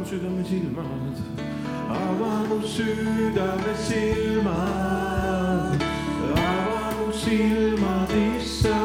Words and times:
avanud 0.00 0.08
südame 0.08 0.44
silmad, 0.44 1.16
avanud 1.90 2.64
südame 2.64 3.74
silmad, 3.88 5.74
avanud 6.36 7.14
silmad, 7.14 8.10
issand. 8.36 8.79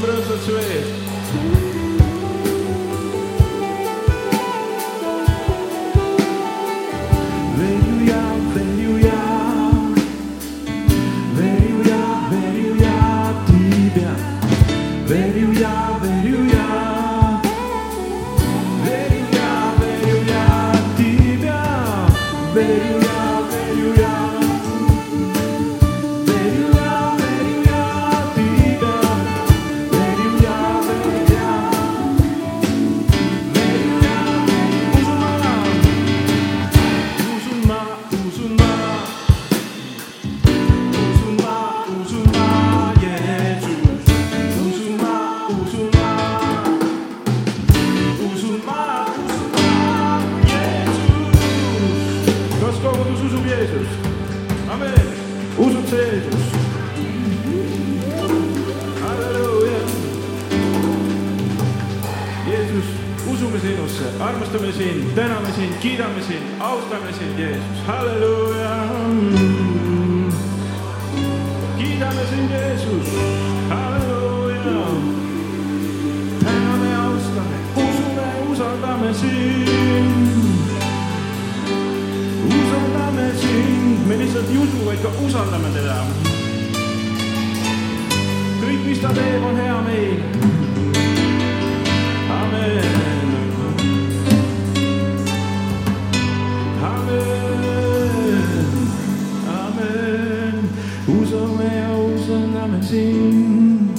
lembranças, 0.00 0.44
Chuê. 0.46 1.59
Halleluuja. 67.86 68.76
kiidame 71.78 72.26
sind, 72.30 72.50
Jeesus, 72.50 73.08
halleluuja. 73.68 74.86
täname, 76.44 76.96
austame, 76.96 77.56
usume, 77.76 78.52
usaldame 78.52 79.14
sind. 79.14 80.34
usaldame 82.48 83.32
sind, 83.40 84.06
me 84.08 84.18
lihtsalt 84.18 84.50
ei 84.50 84.58
usu, 84.58 84.84
vaid 84.86 85.02
ka 85.02 85.08
usaldame 85.26 85.68
teda. 85.74 85.96
kõik, 88.60 88.82
mis 88.86 88.98
ta 88.98 89.12
teeb, 89.12 89.44
on 89.44 89.56
hea 89.56 89.80
meile. 89.82 90.24
Amen. 92.30 92.99
Sind. 102.90 103.90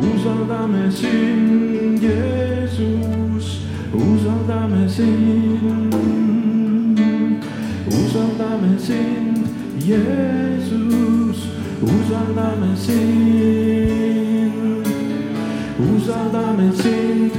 usaldame 0.00 0.90
sind, 0.90 1.98
Jeesus, 2.00 3.46
usaldame 3.92 4.88
sind. 4.88 5.90
usaldame 7.88 8.78
sind, 8.78 9.44
Jeesus, 9.88 11.38
usaldame 11.82 12.76
sind. 12.76 13.32
usaldame 15.90 16.72
sind, 16.82 17.32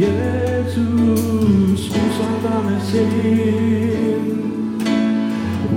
Jeesus, 0.00 1.80
usaldame 2.00 2.76
sind. 2.90 3.18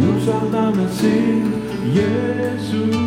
usaldame 0.09 0.87
sind, 0.99 1.51
Jeesus, 1.93 3.00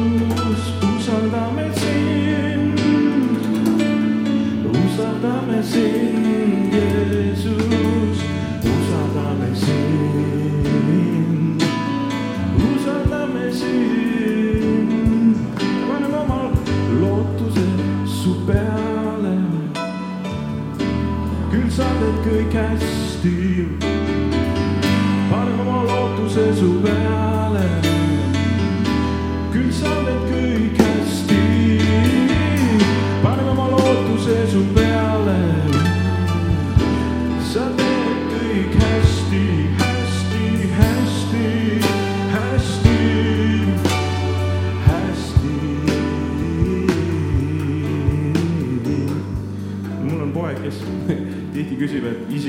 usaldame 5.65 6.44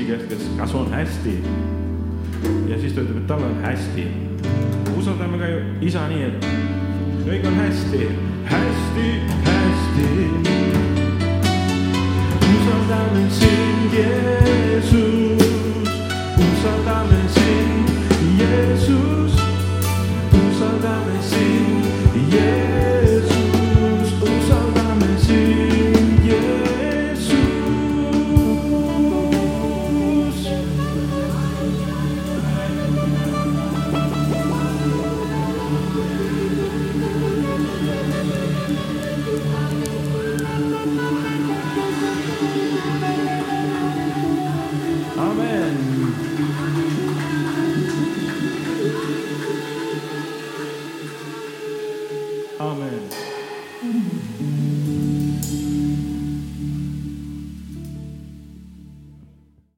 isi 0.06 0.16
käest, 0.16 0.28
kas, 0.28 0.50
kas 0.58 0.74
on 0.74 0.92
hästi. 0.92 1.42
ja 2.68 2.78
siis 2.80 2.92
ta 2.92 3.00
ütleb, 3.00 3.16
et 3.16 3.26
tal 3.26 3.42
on 3.42 3.56
hästi. 3.62 4.06
usaldame 4.98 5.38
ka 5.38 5.46
ju 5.46 5.58
isa 5.80 6.06
nii, 6.08 6.22
et 6.22 6.46
kõik 7.26 7.46
on 7.46 7.58
hästi, 7.58 8.08
hästi, 8.44 9.08
hästi. 9.50 10.08
usaldame 12.54 13.30
sind, 13.30 13.92
Jeesus. 13.92 14.35